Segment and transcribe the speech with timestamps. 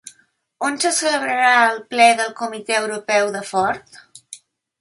[0.69, 4.05] On se celebrarà el ple del comitè europeu de Ford?